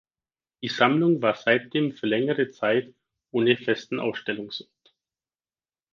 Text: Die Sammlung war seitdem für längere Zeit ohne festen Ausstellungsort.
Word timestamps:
Die 0.63 0.67
Sammlung 0.67 1.21
war 1.21 1.35
seitdem 1.35 1.91
für 1.91 2.07
längere 2.07 2.49
Zeit 2.49 2.91
ohne 3.29 3.55
festen 3.55 3.99
Ausstellungsort. 3.99 4.95